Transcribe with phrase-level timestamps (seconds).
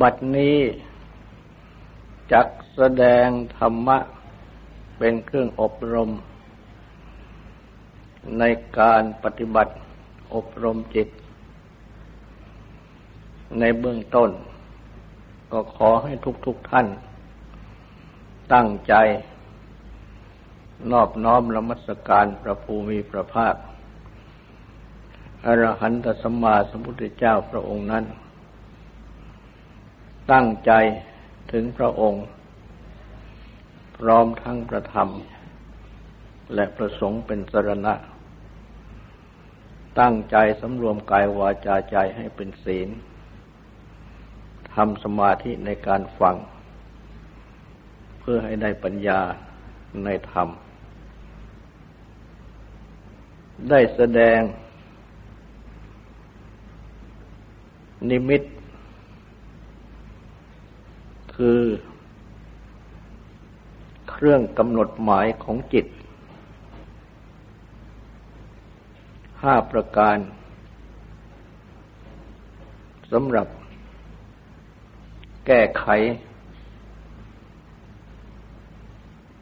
[0.00, 0.58] บัดนี้
[2.32, 3.98] จักแสดงธรรมะ
[4.98, 6.10] เป็นเครื่องอบรม
[8.38, 8.44] ใน
[8.78, 9.74] การปฏิบัติ
[10.34, 11.08] อบรมจิต
[13.58, 14.30] ในเบื้องต้น
[15.52, 16.12] ก็ขอให้
[16.46, 16.86] ทุกๆทท่าน
[18.52, 18.94] ตั้งใจ
[20.92, 23.54] นอบน้อมละมัสการพระภูมิพระภาค
[25.46, 28.04] อรหันตสัมมาสัมพุทธเจ้าพระองค์นั้น
[30.32, 30.72] ตั้งใจ
[31.52, 32.24] ถึงพระองค์
[33.96, 35.08] พร้อมทั้งประธรรม
[36.54, 37.94] และประสงค์เป็นสรณะ
[40.00, 42.88] ตั้งใจสำรวมกายวาจาใจให้เป็นศีล
[44.74, 46.36] ทำสมาธิในการฟัง
[48.20, 49.20] เพื่อให้ได้ปัญญา
[50.04, 50.48] ในธรรม
[53.70, 54.40] ได้แสดง
[58.10, 58.42] นิมิต
[61.44, 61.64] คือ
[64.10, 65.86] เครื่องกำหนดหมายของจิต
[69.42, 70.16] ห้าประการ
[73.12, 73.46] สำหรับ
[75.46, 75.86] แก้ไข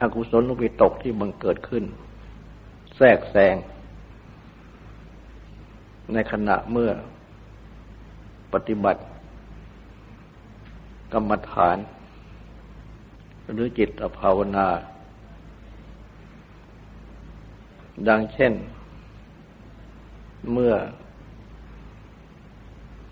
[0.01, 1.85] อกุศลลุปิตกที่บังเกิดขึ้น
[2.97, 3.57] แทรกแซง
[6.13, 6.91] ในขณะเมื่อ
[8.53, 9.01] ปฏิบัติ
[11.13, 11.77] กรรมฐาน
[13.53, 14.69] หรือจิตภาวนา
[18.09, 18.53] ดังเช่น
[20.53, 20.75] เมื่อ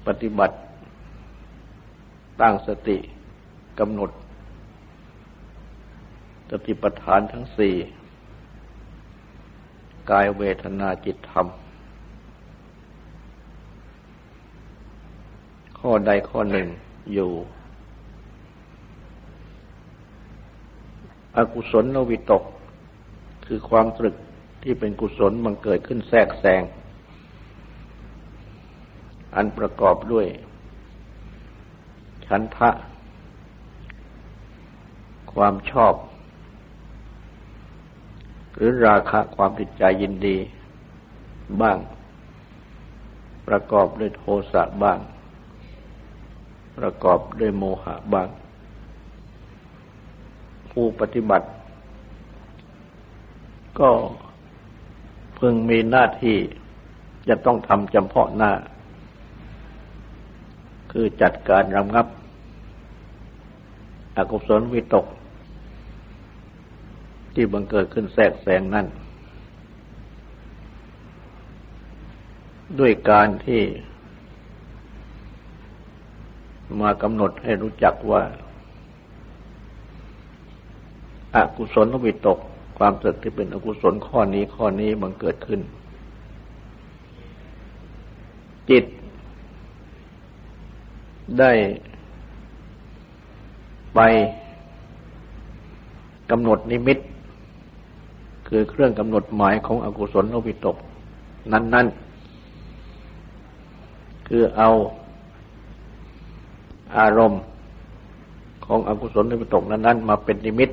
[0.06, 0.56] ปฏิบัติ
[2.41, 2.98] ตั้งสติ
[3.78, 4.10] กำหนด
[6.50, 7.75] สติปัฏฐานทั้งสี่
[10.10, 11.47] กายเวทนาจิตธรรม
[15.78, 16.69] ข้อใดข้อหนึ่ง
[17.12, 17.31] อยู่
[21.36, 22.44] อกุศลนวิตก
[23.47, 24.16] คือความตรึก
[24.62, 26.62] ที่เป็นกุศลมันเกิดขึ้นแทรกแซง
[29.34, 30.26] อันประกอบด้วย
[32.26, 32.70] ชันทะ
[35.32, 35.94] ความชอบ
[38.54, 40.36] หรือราคะความติดใจยินดี
[41.60, 41.78] บ้าง
[43.48, 44.98] ประกอบด้วยโทสะบ้าง
[46.78, 48.28] ประกอบด้วยโมหะบ้าง
[50.81, 51.48] ผู้ปฏิบัติ
[53.81, 53.91] ก็
[55.38, 56.37] พิ่งมีหน้าที่
[57.28, 58.53] จะต้องทำจำเพาะหน้า
[60.92, 62.06] คือจัดการรำงับ
[64.16, 65.06] อกุศลวิตก
[67.34, 68.87] ที่บังเกิดขึ้นแทรกแซงนั่น
[72.78, 73.62] ด้วยการที่
[76.81, 78.22] มากำหนดให้รู้จักว่า
[81.36, 82.38] อกุศลวิตก
[82.78, 85.60] ความสึกที่เป็นอกุศลข้อนี้ข้อนี้บังเกิดขึ้น
[88.70, 88.84] จิต
[91.38, 91.52] ได้
[93.94, 94.00] ไป
[96.30, 96.98] กำหนดนิมิต
[98.48, 100.76] คือเครื่องกำหนดหมายของอกุศลวิตก
[101.52, 101.86] นั้น
[103.12, 104.69] ๆ คือเอา
[106.96, 107.42] อารมณ์
[108.66, 110.70] ของอกุศลวิตกนั้น ๆ มาเป็นนิมิต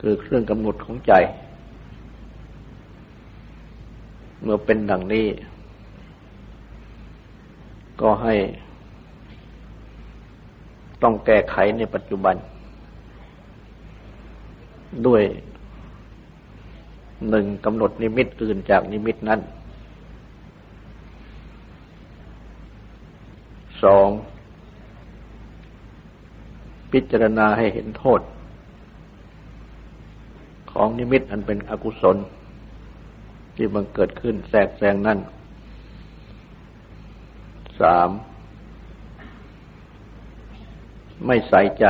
[0.00, 1.12] คือเครื่องกำหนดของใจ
[4.42, 5.26] เมื่อเป็นดังนี้
[8.00, 8.34] ก็ให้
[11.02, 12.36] ต้องแก้ไขในปัจจุบัน
[15.06, 15.22] ด้วย
[17.28, 19.40] หนึ่งกำหนดนิมิตอื่นจากนิมิตนั้น
[23.82, 24.08] สอง
[26.92, 28.20] พิจารณาให้เห็นโทษ
[30.80, 32.16] ของนิมิตอันเป็นอกุศล
[33.54, 35.18] ที่บังเกิดขึ้นแทรกแซงนั่น
[37.80, 38.10] สาม
[41.26, 41.84] ไม่ใส่ใจ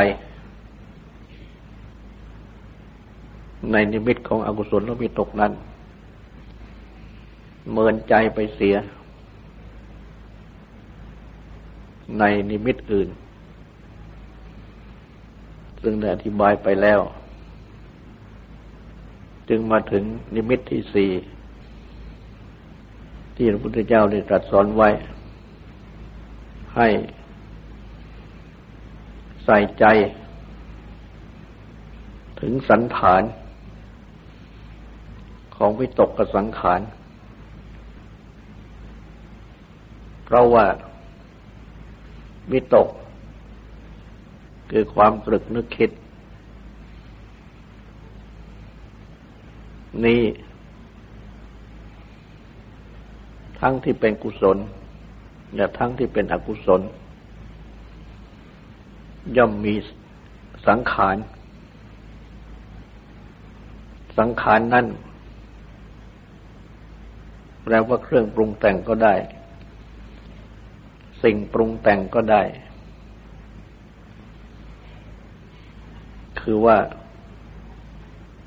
[3.72, 5.52] ในนิมิตของอกุศลและมิตกนั้น
[7.72, 8.74] เมินใจไปเสีย
[12.18, 13.08] ในนิมิตอื่น
[15.82, 17.00] ซึ่งได้อธิบายไปแล้ว
[19.48, 20.04] จึงมาถึง
[20.34, 21.10] นิมิตที่สี่
[23.36, 24.88] ที่พระพุทธเจ้าได้ตรัสสอนไว้
[26.76, 26.88] ให้
[29.44, 29.84] ใส่ใจ
[32.40, 33.22] ถึงสันฐาน
[35.56, 36.80] ของวิตกกับสังขาร
[40.24, 40.66] เพราะว่า
[42.52, 42.88] วิตก
[44.70, 45.90] คือความตรึกนึกคิด
[50.06, 50.22] นี้
[53.60, 54.58] ทั้งที่เป็นกุศล
[55.56, 56.80] และทั้งที่เป็นอกุศล
[59.36, 59.74] ย่อมมี
[60.66, 61.16] สังขาร
[64.18, 64.86] สังขารนั่น
[67.62, 69.14] แปลว่าเครื่องปรุงแต่งก็ได้
[71.22, 72.42] สิ่งปรุงแต่งก็ได้
[76.40, 76.76] คือว่า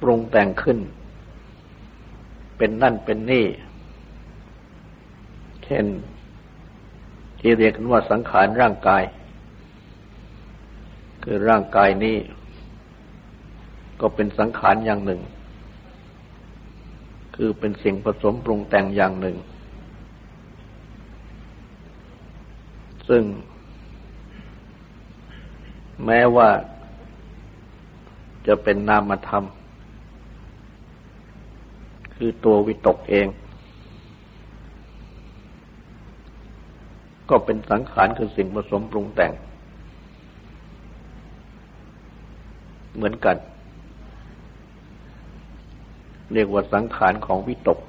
[0.02, 0.78] ปรุงแต่งขึ้น
[2.64, 3.46] เป็นนั่นเป็นนี่
[5.64, 5.86] เช่น
[7.40, 9.04] ที่เรียกกันว่าสังขารร่างกาย
[11.24, 12.18] คือร่างกายนี้
[14.02, 15.22] ก็เป็นสังขารอย่างหนึ่ง
[17.36, 19.38] คือเป็นสิ่งผสมปรุงแต่งอย่างหนึ่ง
[23.10, 23.24] ซึ่ง
[26.06, 26.50] แม้ว่า
[28.48, 29.46] จะเป็นนามธรรม
[32.24, 33.28] คือตัววิตกเอง
[37.30, 39.32] ก็เป็นสังขารคือสิ่งผสมปรุงแต่ง
[42.96, 43.38] เหมือนกัน
[46.34, 47.80] เรียกว่าสังขารของวิตก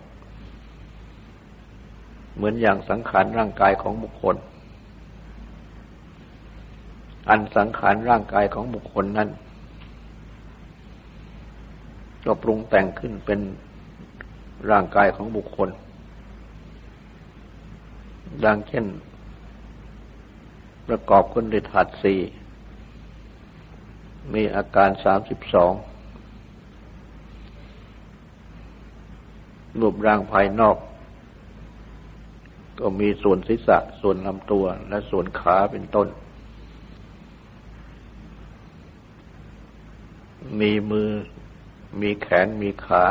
[2.35, 4.37] เหมือนอย่างสังขารร่างกายของบุคคล
[7.29, 9.29] อันสังขารร่างกายของบุคคลนั้น
[12.25, 13.41] ก็ปรุงแต่งขึ้นเป็น
[14.71, 15.69] ร่างกายของบุคคล
[18.45, 18.85] ดังเช่น
[20.89, 22.21] ประกอบขึ้นด้วยธาตุสี่
[24.35, 25.73] มีอาการสามสิบสอง
[29.81, 30.77] รูปร่างภายนอก
[32.81, 36.09] ก็มีส่วนศีรษะ ส่วนลำตัว และส่วนขาเป็นต้น
[40.61, 41.11] มีมือ
[42.01, 43.05] มีแขน มีขา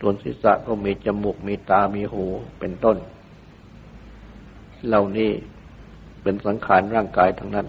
[0.00, 2.24] ส่วนศีรษะก็มีจมูกมีตามีหู
[2.58, 2.96] เป็นต้น
[4.86, 5.30] เหล่านี้
[6.22, 7.66] เป็นสังขารร่างกายทั้งนั้น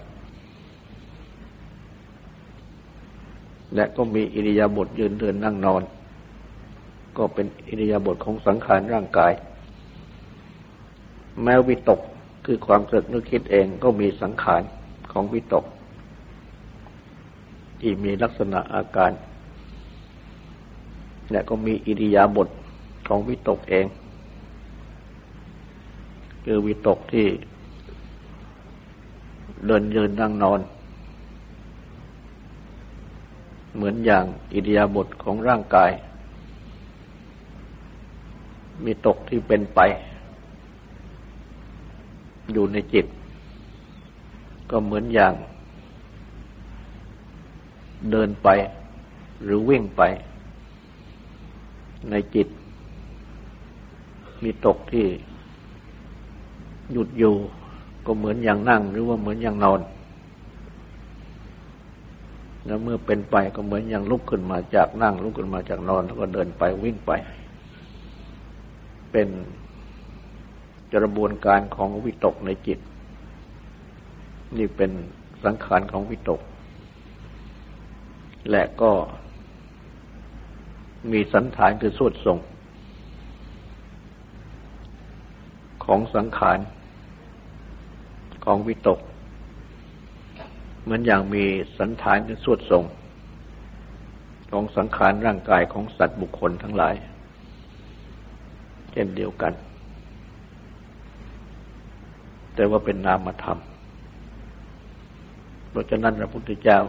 [3.74, 5.82] และก็มีอิริยาบถยืนเดินนั่งนอน
[7.16, 9.32] ก็เป็นอิริยาบถของสังขารร่างกาย
[11.42, 12.00] แม้วิตก
[12.46, 14.62] คือความเกิดนึกคิดเองก็มีสังขาร
[15.12, 15.64] ของวิตก
[17.80, 19.10] ที่มีลักษณะอาการ
[21.30, 22.48] และก็มีอิริยาบถ
[23.06, 23.86] ของวิตกเอง
[26.44, 27.26] คือวิตกที่
[29.66, 30.60] เดินยืนนั่งนอน
[33.74, 35.90] เหมือนอย่างอิริยาบถของร่างกาย
[38.84, 39.80] มีตกที่เป็นไป
[42.52, 43.06] อยู่ในจิต
[44.70, 45.34] ก็เหมือนอย่าง
[48.10, 48.48] เดินไป
[49.42, 50.02] หรือวิ่งไป
[52.10, 52.48] ในจิต
[54.42, 55.06] มีตกที่
[56.92, 57.34] หยุดอยู่
[58.06, 59.80] ก็เหมือนอย่างนั่งหรือว่าเหมือนอย่างนอน
[62.66, 67.10] แล้วเมื่อเป็นไปก็เหมือนอย่างลุกขึ้นมาจากนั่ง ลุกขึ้นมาจากนอน แล้วก็เดินไปวิ่งไป
[69.10, 69.28] เป็น
[70.94, 72.78] กระบวนการของวิตกในจิต
[74.56, 74.90] นี่เป็น
[75.44, 76.40] สังขารของวิตก
[78.50, 78.92] และก็
[81.12, 82.38] มีสันฐานคือสุดทรง
[85.84, 86.58] ของสังขาร
[88.44, 89.00] ของวิตก
[90.82, 91.44] เหมือนอย่างมี
[91.78, 92.84] สันฐานเป็นสวดทรง
[94.50, 96.94] ของสังขารร่างกายของสัตว์บุคคลทั้งหลาย
[98.92, 99.52] เช่นเดียวกัน
[102.54, 103.58] แต่ว่าเป็นนามธรรม
[105.70, 106.80] เพราะฉะนั้นพระพุทธเจ้า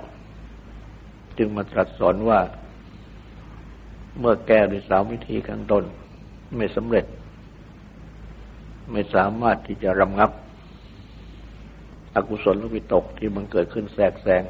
[1.38, 2.40] จึงมาตรัสสอนว่า
[4.20, 5.84] เมื่อแก้ด้วยสามวิธีข้างต้น
[6.58, 7.06] ไม่สำเร็จ
[8.92, 10.32] ไม่สามารถที่จะรำงับ
[12.16, 14.44] อกุศลวิตกที่มันเกิดขึ้นแทรกแซง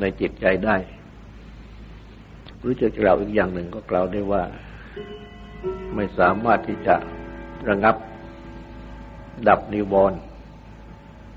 [0.00, 0.76] ในจิตใจได้
[2.58, 4.42] หรือจะกล่าวอีกอย่างหนึ่งก็กล่าวได้ว่า
[5.94, 6.94] ไม่สามารถที่จะ
[7.68, 7.96] ระงับ
[9.48, 10.18] ดับนิวรณ์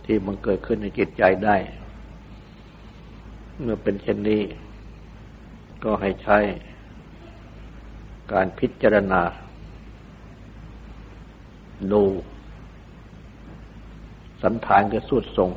[0.05, 1.55] ที่มันเกิดขึ้นในจิตใจได้
[3.61, 4.41] เมื่อเป็นเช่นนี้
[5.83, 6.37] ก็ให้ใช้
[8.33, 9.21] การพิจารณา
[11.91, 12.03] ดู
[14.43, 15.51] สันฐานกับสุดทรง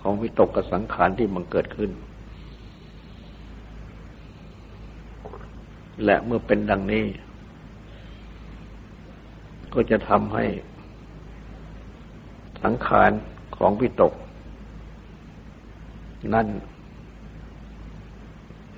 [0.00, 1.90] ของวิตกกับสังขารที่มันเกิดขึ้น
[6.04, 7.04] และเมื่อเป็นดังนี้
[9.74, 10.44] ก็จะทำให้
[12.62, 13.10] สังขาร
[13.56, 14.12] ของวิตก
[16.34, 16.46] นั่น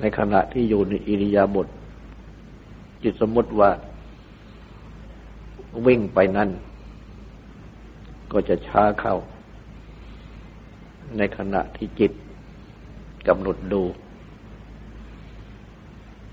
[0.00, 1.68] ในขณะที่อยู่ในอิริยาบถ
[3.04, 3.70] จิตสมมติว่า
[5.86, 6.50] วิ่งไปนั่น
[8.32, 9.16] ก็จะช้าเข้า
[11.16, 12.12] ในขณะที่จิต
[13.28, 13.82] กำหนดดู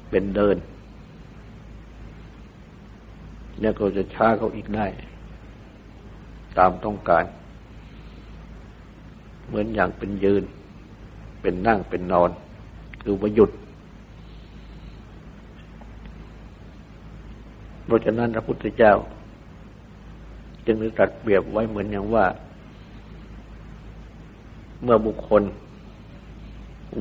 [0.10, 0.58] เป็นเดิน
[3.60, 4.88] เนี่ยก็จะช้าเขาอีกได้
[6.58, 7.24] ตามต้องการ
[9.48, 10.44] เหมือนอย่างเป็นยืน
[11.42, 12.30] เป็นนั่งเป็นนอน
[13.04, 13.52] คือว่าหยุด
[17.81, 18.94] เพ ราะฉะนั้นพระพุทธเจ้า
[20.66, 22.26] จึงได้ตรัสเปรียบไว้เหมือนอย่างว่า
[24.84, 25.44] เมื่อบุคคล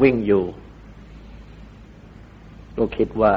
[0.03, 0.43] วิ่งอยู่
[2.77, 3.33] ก็คิดว่า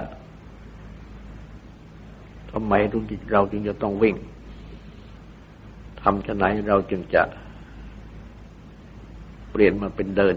[2.52, 2.74] ทำไม
[3.32, 4.16] เราจึงจะต้องวิ่ง
[6.02, 7.24] ทำจะไหนเราจึงจะ
[9.52, 10.36] เปลี่ยนมาเป็นเดิน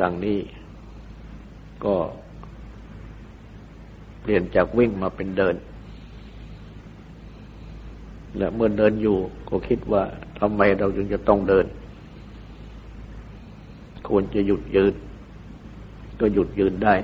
[0.00, 0.38] ดังนี้
[1.84, 1.94] ก็
[4.22, 5.56] เปลี่ยนจากวิ่งมาเป็นเดิน
[8.38, 9.16] และเมื่อเดินอยู่
[9.48, 10.02] ก็คิดว่า
[10.40, 11.66] ทำไมเราจึงจะต้องเดิน
[14.08, 14.94] ควรจะหยุดยืน
[16.20, 16.94] ก็หยุดยืนได้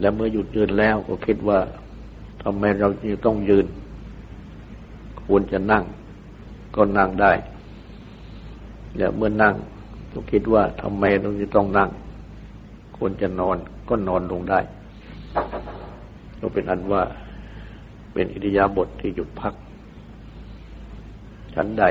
[0.00, 1.58] และเมื่อหยุดยืนแล้วก็คิดว่า
[2.42, 3.66] ทำไมเราจึงต้องยืน
[5.26, 5.84] ควรจะนั่ง
[6.76, 7.32] ก็นั่งได้
[8.96, 9.54] และเมื่อนั่ง
[10.12, 11.90] ก็คิดว่าทำไมเราจะต้องนั่ง
[12.96, 13.56] ควรจะนอน
[13.88, 14.60] ก็นอนลงได้
[16.40, 17.02] ก็เป็นอันว่า
[18.12, 19.54] เป็นอิริยาบถทที่หยุดพัก
[21.54, 21.84] ฉันใด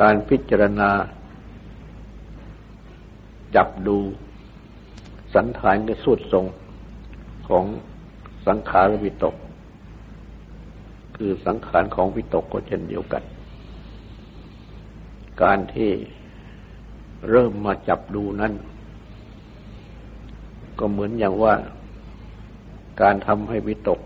[0.00, 0.90] การพิจารณา
[3.56, 3.98] จับดู
[5.34, 6.44] สันฐานในสุดทรง
[7.48, 7.64] ของ
[8.46, 9.34] สังขารวิตก
[11.16, 13.22] คือสังขารของวิตกก็เช่นเดียวกัน
[15.42, 15.90] การที่
[17.30, 18.52] เริ่มมาจับดูนั้น
[20.80, 21.54] ก็เหมือนอย่างว่า
[23.00, 24.00] การทำให้วิตก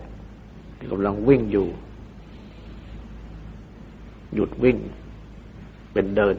[0.77, 1.67] ที่กำลังวิ่งอยู่
[4.35, 4.77] หยุดวิ่ง
[5.93, 6.37] เป็นเดิน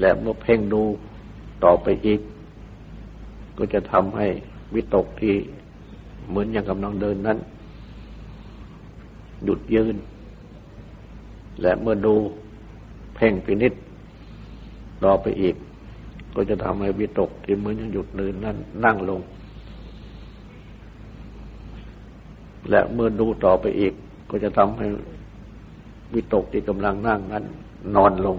[0.00, 0.82] และเมื่อเพ่งดู
[1.64, 2.20] ต่อไปอีก
[3.58, 4.26] ก็จะทำให้
[4.74, 5.34] วิตกที่
[6.28, 7.38] เหมือนอย่างกำลังเดินนั้น
[9.44, 9.96] หยุดยืน
[11.62, 12.14] และเมื่อดู
[13.14, 13.72] เพ่งพินิษ
[15.04, 15.56] ต่อไปอีก
[16.40, 19.20] ก็จะทำให้วิตกที่เหมือนยังหยุดเดินนั้นนั่งลง
[22.70, 23.92] และเมื่อดูต่อไปอีก
[24.30, 24.86] ก็จะทำให้
[26.14, 27.44] วิตกที่กำลังนั่งนั้น
[27.94, 28.36] นอนลง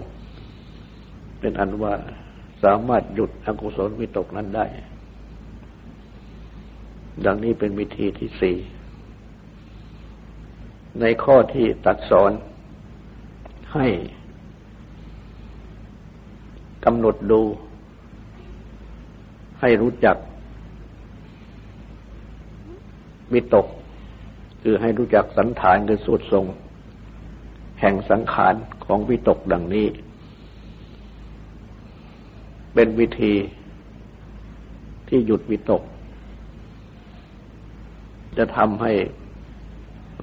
[1.40, 1.92] เป็นอันว่า
[2.62, 4.66] สามารถหยุดอกุศลวิตกนั้นได้
[7.24, 8.56] ดังนี้เป็นวิธีที่สี่
[11.00, 12.30] ในข้อที่ตัดสอน
[13.74, 13.86] ให้
[16.84, 17.42] กำหนดดู
[19.60, 20.16] ให้รู้จัก
[23.32, 23.66] วิตก
[24.62, 26.44] คือให้รู้จักสันฐานคือสูตรทรง
[27.80, 29.86] แห่งสังขารของวิตกดังนี้
[32.74, 33.32] เป็นวิธี
[35.08, 35.82] ที่หยุดวิตก
[38.38, 38.92] จะทำให้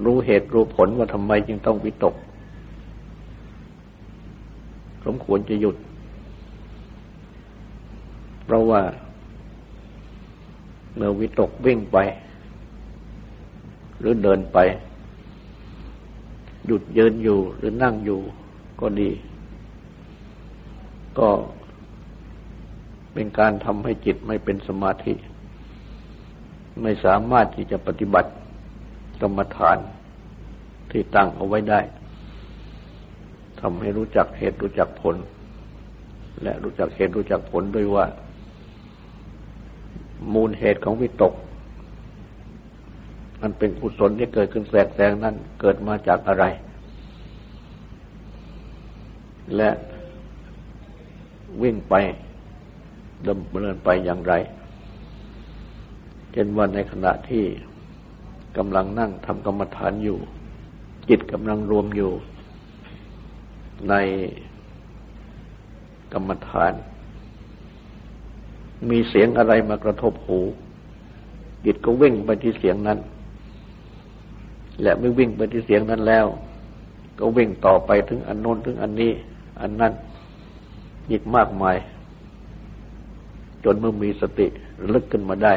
[0.04, 2.14] รู้เหตุรู้ผลว่าทำไมจึงต้องวิตก
[5.04, 5.76] สมควรจะหยุด
[8.44, 8.80] เพราะว่า
[10.98, 11.98] เมื่อวิตกวิ่งไป
[13.98, 14.58] หรือเดินไป
[16.66, 18.20] หยุดยืนอยู่หรือนั่งอยู่
[18.80, 19.10] ก็ดี
[21.18, 21.28] ก็
[23.12, 25.14] เป็นการทำให้จิตไม่เป็นสมาธิ
[26.82, 28.30] ไม่สามารถที่จะปฏิบัติ
[29.20, 29.78] กรรมฐาน
[30.90, 31.80] ที่ตั้งเอาไว้ได้
[33.60, 35.16] ทำให้รู้จักเหตุรู้จักผล
[36.42, 38.06] และรู้จักเหตุรู้จักผลด้วยว่า
[40.32, 41.34] มูลเหตุของวิตก
[43.40, 46.44] มันเป็นกุศลที่เกิดขึ้นแสกแสงนั้นเกิดมาจากอะไร
[49.56, 49.70] และ
[51.62, 51.94] วิ่งไป
[53.28, 54.34] ดำเนินไปอย่างไร
[56.32, 57.44] เช่นว่าในขณะที่
[58.56, 60.18] กำลังนั่งทำกรรมฐานอยู่
[61.08, 62.12] จิตกำลังรวมอยู่
[63.88, 63.94] ใน
[66.12, 66.72] กรรมฐาน
[68.90, 70.40] มีเสียงอะไรมากระทบหู
[71.64, 72.98] จิตก็วิ่งไปที่เสียงนั้น
[74.82, 76.26] และไม่วิ่งไปที่เสียงนั้นแล้ว
[77.18, 79.12] ก็วิ่งต่อไปถึงอันโน้นถึงอันนี้
[79.60, 79.92] อันนั้น
[81.10, 81.76] อีกมากมาย
[83.64, 84.46] จนเมื่อมีสติ
[84.92, 85.54] ลึกขึ้นมาได้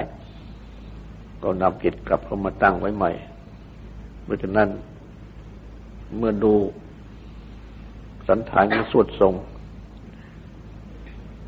[1.43, 3.11] ก็นำจิตกลับเข้ามาตั้งไว้ใหม่
[4.23, 4.69] เพราะฉะนั้น
[6.17, 6.53] เมื่อดู
[8.27, 9.33] สันฐานสวดทรง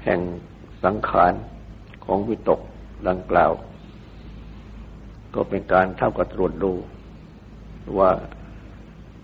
[0.03, 0.19] แห่ง
[0.83, 1.33] สังขาร
[2.05, 2.59] ของวิตก
[3.07, 3.51] ดังกล่าว
[5.35, 6.71] ก็เป็นการเท่ากับตรวจดู
[7.99, 8.09] ว่า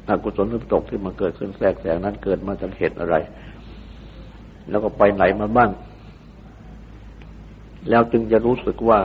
[0.08, 3.16] อากุศลวิตกที่มันเกิดขึ้นแทรกแซงนั้นเกิดมาจากเหตุอะไร
[4.70, 5.70] แล้วก็ไปไหนมาบ้าง
[7.90, 9.00] แล้วจึงจะรู้สึกว่า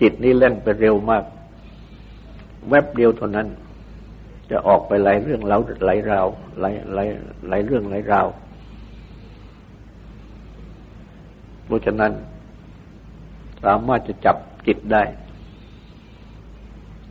[0.00, 1.24] จิตนี้เล่นไปเร็วมาก
[2.68, 3.46] แวบเดียวเท่านั้น
[4.50, 6.26] จะออกไปหลายเรื่องแล้วหลายราว
[6.60, 7.08] หลายหลาย
[7.48, 8.28] หลายเรื่องหลายราว
[11.66, 12.12] เพราะฉะนั้น
[13.64, 14.36] สามารถจะจับ
[14.66, 15.02] จิตได้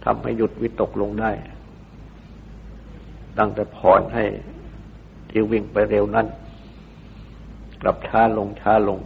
[0.05, 1.31] ทำให้หยุดวิตกลงได้
[3.37, 4.25] ตั้งแต่ผ่อนให้
[5.29, 6.27] ที่วิ่งไปเร็วนั้น
[7.81, 8.99] กลับช้าลงช้าลง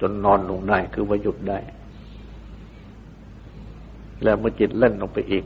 [0.00, 1.58] จนนอนลงได้คือว่าหยุดได้
[4.22, 5.44] แล้วเมื่อจิตเล่นลงไปอีก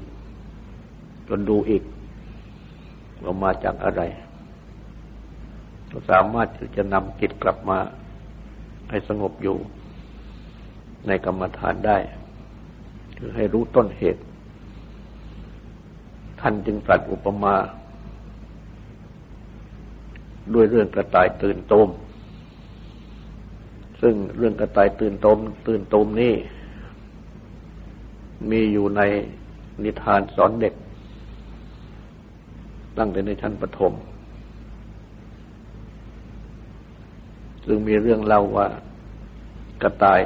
[1.28, 1.83] จนดูอีก
[3.23, 4.02] ว่ามาจากอะไร
[5.90, 7.78] ก็สามารถที่จะนำจิตกลับมา
[8.90, 9.57] ให้สงบอยู่
[11.06, 11.98] ในกรรมฐานได้
[13.18, 14.22] คือให้รู้ต้นเหตุ
[16.40, 17.54] ท่านจึงตรัสอุปมา
[20.54, 21.88] ด้วยเรื่องกระต่ายตื่นโตม
[24.00, 26.34] ซึ่งเรื่องกระต่ายตื่นโตมตื่นโตมนี้
[28.50, 29.00] มีอยู่ใน
[29.84, 30.75] นิทานสอนเด็ก
[32.98, 33.92] ตั้งแต่ในชั้นประถม
[37.66, 38.66] ซึ่งมีเรื่องเล่าว่า
[39.82, 40.20] กระต่าย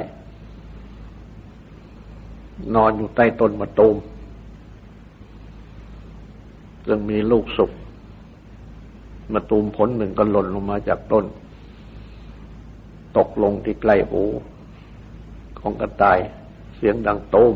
[2.75, 3.95] นอนอยู่ใต้ต้นมะตูม
[6.87, 7.71] ซึ่งมีลูกสุก
[9.33, 11.25] มะตูมผลหนึ่งก็หล่นลงมาจากต้น
[13.17, 14.23] ตกลงที่ใกล้หู
[15.59, 16.19] ของกระต่าย
[16.75, 17.53] เสียงดังโตม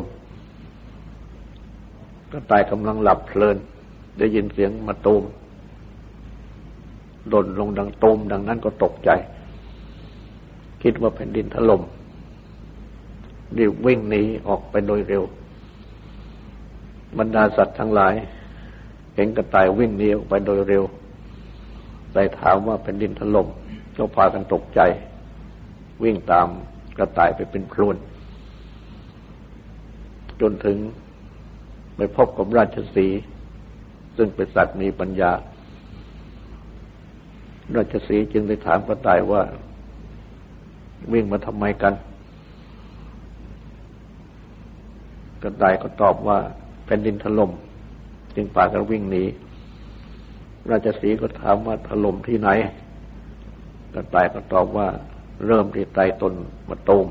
[2.32, 3.58] ก็ตายกำลังหลับเพลิน
[4.18, 5.24] ได้ยินเสียงมาตูม
[7.30, 9.10] หล่นลงดังโตมดังนั้นก็ตกใจ
[10.84, 11.82] คิดว่าแผ่นดินถล่ม
[13.58, 15.24] รีบวิ่งหนีออกไปโดยเร็ว
[17.18, 18.14] บรรดาสัตว์ทั้งหลาย
[19.16, 20.84] เห็นกระต่ายวิ่งหนีออกไปโดยเร็ว
[22.14, 23.48] ได้ถามว่าแผ่นดินถล่ม
[23.98, 24.80] ก็พากันตกใจ
[26.04, 26.48] วิ่งตาม
[26.98, 27.98] กระต่ายไปเป็นพลุน
[30.42, 30.78] จนถึง
[31.96, 33.08] ไปพบกับราชสี
[34.18, 35.32] ซึ่งเป็นสัตว์มีปัญญา
[37.76, 39.42] ราชสีจึงได้ถามกระต่ายว่า
[41.14, 41.94] วิ่งมาทำไมกัน
[45.46, 46.40] กระต่ายก็ตอบว่า
[46.86, 47.52] แผ่นดินถล่ม
[48.36, 49.24] จึงพากันวิ่งหนี
[50.70, 52.50] ราชสีก็ถามว่าถล่มที่ไหน
[53.94, 54.88] กระต่ายก็ตอบว่า
[55.46, 56.34] เริ่มที่ใต้ต้น
[56.70, 57.06] มะตูม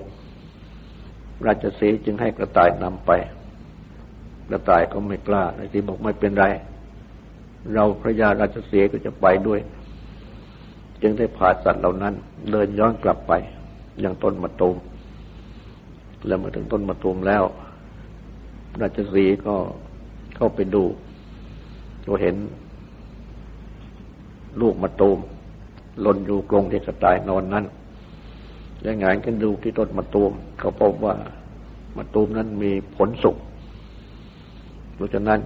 [1.46, 3.10] ราชสีจึงให้กระต่ายนำไป
[4.48, 6.46] กระต่ายก็ไม่กล้าไอ้ที่บอกไม่เป็นไร
[7.72, 9.60] เราพระยาราชสีก็จะไปด้วย
[11.02, 12.14] จึงได้พาสัตว์เหล่านั้น
[12.50, 13.32] เดินย้อนกลับไป
[14.04, 14.76] ยังต้นมะตูม
[16.26, 17.44] แล้วมาถึงต้นมะตูมแล้ว
[18.80, 19.54] ราชสีก็
[20.36, 20.84] เข้าไปดู
[22.04, 22.36] เราเห็น
[24.60, 25.18] ลูกมะตูม
[26.00, 27.64] หล่นอยู่กรงที่กระต่ายนอนนั้น
[28.82, 31.14] และงานกันดูที่ต้นมะตูมเขาพบว่า
[31.96, 33.36] มะตูมนั้นมีผลสุก
[34.94, 35.40] เพราะฉะนั้น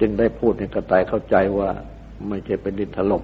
[0.00, 1.70] จึงได้พูดให้กระต่ายเข้าใจว่า
[2.28, 3.22] ไม่ใช่เป็นดินถล่ม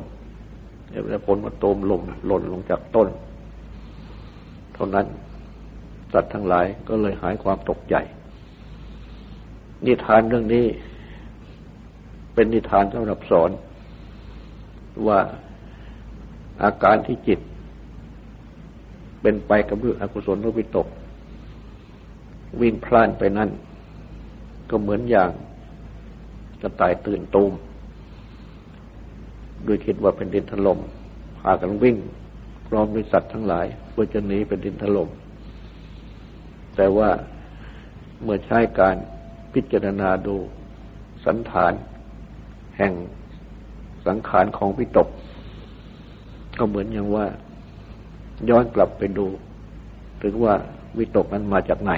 [1.09, 3.09] แต่ผลมาโตมลมหล่นลงจากต้น
[4.75, 5.07] เท่านั้น
[6.13, 7.95] สัตว์ทั้งหลายก็เลยหายความตกใจ
[9.85, 10.67] นิทานเรื่องนี้
[12.35, 13.51] เป็นนิทานสำหรับสอน
[15.07, 15.21] ว่า
[16.63, 17.41] อาการที่จิต
[19.21, 20.89] เป็นไปกับเรื่องอกุศลวิตก
[22.61, 23.51] วิ่งพล่านไปนั้น
[24.71, 25.31] ก็เหมือนอย่าง
[26.63, 27.53] กระต่ายตื่นตูม
[29.65, 30.79] โดยคิดว่าเป็นดินถลม่ม
[31.39, 31.97] พากันวิ่ง
[32.67, 35.09] พร้อมด้วยสัตว์ทั้งหลายเพื่อจะหนีเป็นดินถลม่ม
[36.77, 37.11] แต่ว่า
[38.23, 38.97] เมื่อใช้การ
[39.57, 40.37] พิจารณาดู
[41.27, 41.73] สันฐาน
[42.77, 42.93] แห่ง
[44.07, 45.09] สังขารของวิตก
[46.59, 47.27] ก็เหมือนอย่างว่า
[48.49, 49.27] ย้อนกลับไปดู
[50.23, 50.55] ถึงว่า
[50.99, 51.93] วิตกนั้นมาจากไหน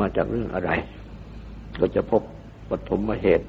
[0.00, 0.70] มาจากเรื่องอะไร
[1.80, 2.22] ก็จะพบ
[2.70, 3.46] ปฐมเหตุ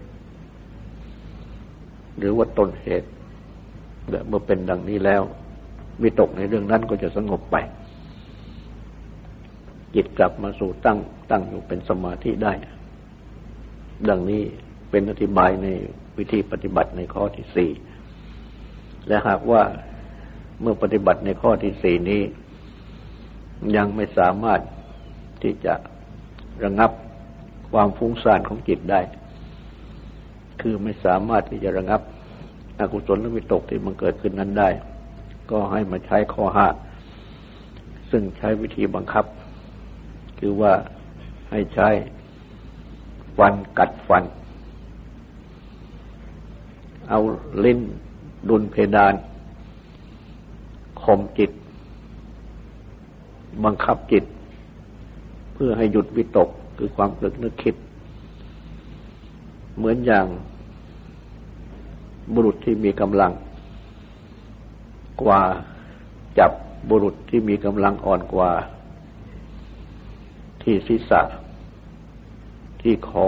[2.17, 3.07] หรือว่าต้นเหตุ
[4.27, 5.21] เมื่อเป็นดังนี้แล้ว
[6.03, 7.57] วิตกในเรื่องนั้นก็จะสงบไป
[9.95, 10.99] จิตกลับมาสู่ตั้ง
[11.31, 12.53] ตั้งอยู่เป็นสมาธิได้
[14.09, 14.43] ดังนี้
[14.89, 15.67] เป็นอธิบายใน
[16.17, 17.69] วิธีปฏิบัติในข้อที่สี่
[19.07, 19.61] และหากว่า
[20.61, 22.21] เมื่อปฏิบัติในข้อที่สี่นี้
[23.75, 24.59] ยังไม่สามารถ
[25.43, 25.73] ที่จะ
[26.63, 26.91] ระงับ
[27.71, 29.01] ความฟุ้งซ่านของจิตได้
[30.61, 32.01] คือไม่สามารถที่จะระงับ
[32.79, 34.69] อกุศลวิตกที่มันเกิดขึ้นนั้นได้
[35.51, 36.67] ก็ให้มาใช้ข้อห้า
[38.11, 39.25] ซึ่งใช้วิธีบังคับ
[40.39, 40.73] คือว่า
[41.49, 41.87] ให้ใช้
[43.37, 44.23] ฟันกัดฟัน
[47.09, 47.19] เอา
[47.63, 47.79] ลิ้น
[48.49, 49.13] ดุลเพดาน
[51.01, 51.51] ข่มจิต
[53.63, 54.25] บังคับจิต
[55.53, 57.75] เพื่อให้หยุดวิตกคือความตึกนึกคิด
[59.77, 60.25] เหมือนอย่าง
[62.33, 63.31] บุรุษที่มีกำลัง
[65.21, 65.41] กว่า
[66.39, 66.51] จับ
[66.89, 68.49] บุรุษที่มีกำลังอ่อนกว่า
[70.69, 71.21] ที่ศีรษะ
[72.81, 73.27] ที่คอ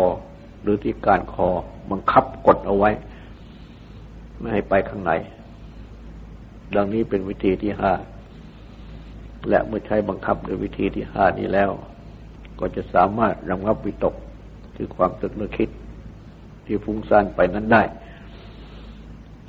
[0.61, 1.47] หรือที่การคอ
[1.91, 2.89] บังคับกดเอาไว้
[4.37, 5.11] ไม่ให้ไปข้างใน
[6.75, 7.93] ดังนี้เป็นวิธีที่ห้า
[9.49, 11.71] และเมื่อใช้บังคับโดยวิธีที่ห้านี้แล้ว
[12.59, 14.15] ก็จะสามารถระงับวิตก
[14.75, 15.69] คือความตึกนึกคิด
[16.65, 17.83] ที่ฟุ้งซ่านไปนั้นได้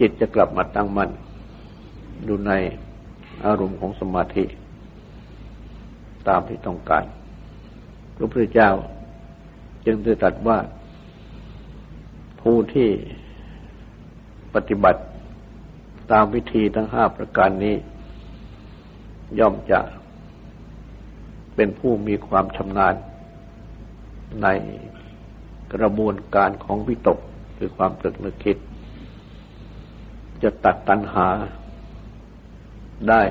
[0.00, 1.11] จิตจะกลับมาตั้งมัน่น
[2.26, 2.52] ดูใน
[3.44, 4.44] อารมณ์ของสมาธิ
[6.28, 7.05] ตามที่ต้องการ
[8.22, 8.70] ระพุทธเจ้า
[9.87, 10.58] จึงได้ตรัสว่า
[12.40, 12.90] ผู้ที่
[14.54, 15.02] ปฏิบัติ
[16.12, 17.76] ตามวิธีทั้งห้าประการนี้
[19.38, 19.80] ย่อมจะ
[21.54, 22.94] เป็นผู้มีความชำนาญ
[24.42, 24.48] ใน
[25.74, 27.18] กระบวนการของวิตก
[27.58, 28.56] คือความตรึกนึกคิด
[30.42, 31.28] จะตัดตัณหา
[33.08, 33.22] ได้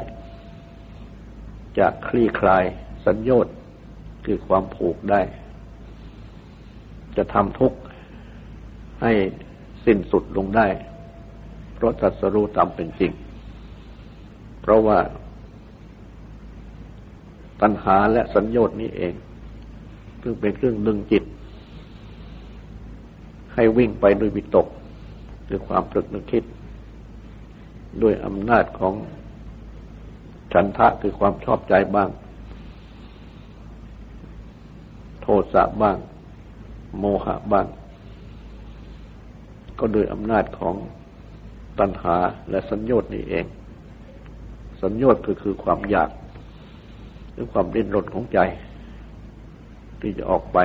[1.77, 2.63] จะคลี่คลาย
[3.05, 3.55] สัญญต์
[4.25, 5.21] คือความผูกได้
[7.17, 7.79] จะทำทุกข์
[9.01, 9.13] ให้
[9.85, 10.67] สิ้นสุดลงได้
[11.73, 13.11] เพราะตรัสรู้ตามเป็นจริง
[14.61, 14.99] เพราะว่า
[17.61, 19.13] ตัณหาและสัญญน์นี้เอง
[20.21, 21.23] ซึ่งเป็นเครื่องดึงจิต
[23.53, 24.67] ให้วิ่งไปด้วยวิตก
[25.49, 26.43] ด้วยความตรึกนึกคิด
[28.01, 28.93] ด้วยอำนาจของ
[30.53, 32.09] ฉันทะคือความชอบใจบ้าง
[35.21, 35.97] โทสะบ้าง
[36.99, 37.67] โมหะบ้าง
[39.79, 40.75] ก็โดยอำนาจของ
[41.79, 42.15] ตัณหา
[42.49, 43.45] และสัญญน์นี่เอง
[44.81, 46.09] สัญญน์คือคือความอยาก
[47.33, 48.39] หรือความดิ้นรนของใจ
[50.01, 50.57] ที่จะออกไป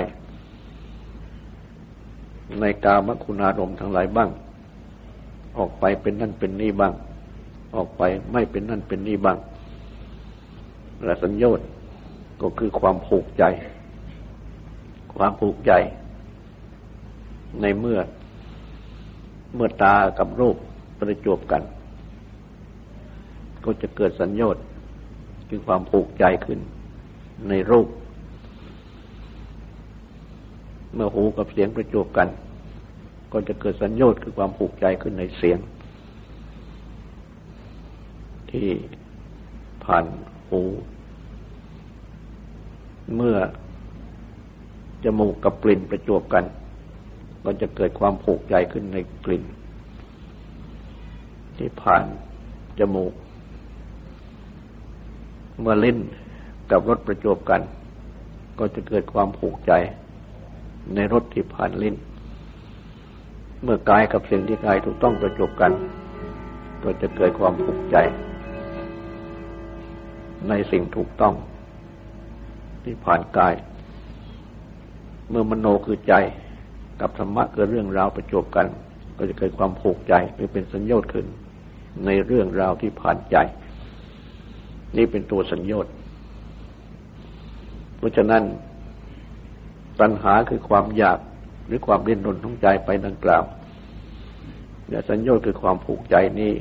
[2.60, 4.30] ในกามคุณารมทั้งหลายบ้าง
[5.58, 6.92] ออกไปเป็นนั่นเป็นนี่บ้าง
[7.74, 9.38] ออกไปไม่เป็นนั่นเป็นนี่บ้าง
[11.04, 11.66] และสัญญน์
[12.42, 13.44] ก็คือความผูกใจ
[15.18, 15.72] ความผูกใจ
[17.60, 17.98] ในเมื่อ
[19.54, 20.56] เมื่อตากับรูป
[20.98, 21.62] ประจวบกัน
[23.64, 24.56] ก็จะเกิดสัญญาณ
[25.48, 26.58] คือความผูกใจขึ้น
[27.48, 27.88] ในรูป
[30.94, 32.28] เมื่อหูกับเสียงประจวบกัน
[33.32, 35.58] ก็จะเกิดสัญญาณคือความผูกใจขึ้นในเสียง
[38.50, 38.68] ที่
[39.84, 40.04] ผ่าน
[40.50, 40.62] หู
[43.16, 43.36] เมื่อ
[45.06, 46.44] จมูกกับกลิ่นประจวบกัน
[47.44, 49.44] ก็จะเกิดความผูกใจขึ้นในกลิ่น
[51.58, 52.04] ที่ผ่าน
[52.78, 53.12] จมูก
[55.60, 55.98] เมื่อลิ้น
[56.70, 57.62] กับรสประจบกัน
[58.58, 59.72] ก็จะเกิดความผูกใจ
[60.94, 61.96] ในรสที่ผ่านลิ้น
[63.62, 65.72] เมื่อกายกับสิ่งที่กายถูกต้องประจบกัน
[66.84, 67.96] ก็จะเกิดความผูกใจ
[70.48, 71.34] ในสิ่งถูกต้อง
[72.84, 73.54] ที่ผ่านกาย
[75.30, 76.14] เมื่อมโนคือใจ
[77.00, 78.66] กับธรรมะเกิดเรื่องราวประจบกัน
[79.16, 81.26] ก็จะเกิดความผูกใจไปเป็นสัญญาณขึ้น
[82.04, 83.36] ในเรื่องราวที่ผ่านใจ
[84.96, 85.86] นี่เป็นตัวสัญญาณ
[87.96, 88.42] เพราะฉะนั้น
[90.00, 91.18] ปัญหาคือความอยาก
[91.66, 93.44] หรือความเล่นรนของใจไปดังกล่าว
[94.88, 96.52] และสัญญาณคือความผูกใจนี้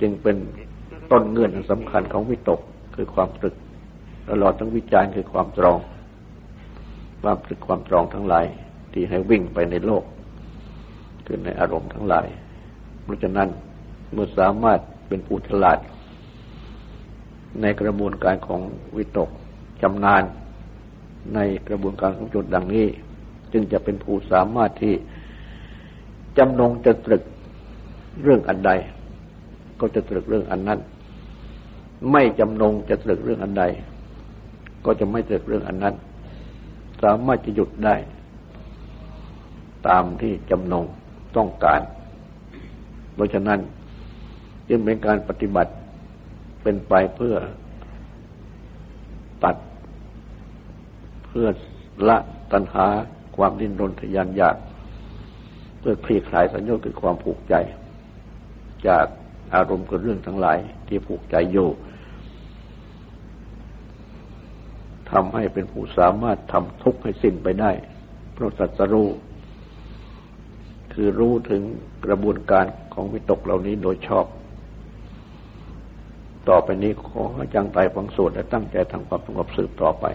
[0.00, 0.36] จึงเป็น
[1.10, 2.60] ต้นเงื่อนสำคัญของวิตก
[2.94, 3.54] คือความตรึก
[4.30, 5.78] ตลอดทั้งวิจารณ์คือความตรอง
[7.22, 8.46] ความตรึกความตรองทั้งหลาย
[8.92, 10.04] ที่ให้วิ่งไปในโลก
[11.26, 12.26] คือในอารมณ์ทั้งหลาย
[13.02, 13.48] เพราะฉะนั้น
[14.12, 15.78] เมื่อสามารถเป็นผู้ฉลาด
[17.60, 18.60] ในกระบวนการของ
[18.96, 19.30] วิตก
[19.82, 20.22] จำนาน
[21.34, 22.86] ในกระบวนการของจุดดังนี้
[23.52, 24.94] จึงจะเป็นผู้สามารถที่
[26.38, 27.22] จำนงจะตรึก
[28.22, 28.70] เรื่องอันใด
[29.80, 30.80] ก็จะตรึกเรื่องอันนั้น
[32.12, 33.64] ไม่จำนงจะตรึกเรื่องอันใด
[34.84, 35.94] ก็จะไม่ตรึกเรื่องอันนั้น
[37.02, 37.94] สามารถจะหยุดได้
[39.88, 40.84] ตามที่จำนง
[41.36, 41.80] ต้องการ
[43.14, 43.58] เพราะฉะนั้น
[44.68, 45.72] จึงเป็นการปฏิบัติ
[46.62, 47.34] เป็นไปเพื่อ
[49.44, 49.56] ตัด
[51.26, 51.48] เพื่อ
[52.08, 52.18] ละ
[52.52, 52.86] ตัณหา
[53.36, 54.56] ความดิ้นรนทยานอยาก
[55.80, 57.54] เพื่อคลี่คลายสัญญาคือความผูกใจ
[58.86, 59.06] จาก
[59.54, 60.58] อารมณ์กับเรื่องทั้งหลาย
[60.88, 61.68] ที่ผูกใจอยู่
[65.12, 67.70] ทำให้เป็นผู้สามารถทำทุกข์ให้สิ้นไปได้
[68.34, 69.08] เพราะสัจรู้
[70.92, 71.62] คือรู้ถึง
[72.06, 74.26] กระบวนการของวิตกเหล่านี้โดยชอบ
[76.48, 80.06] ต่อไปนี้ขอให้จังใจฟังสวดและตั้งใจทำความสงบสืบต่อไป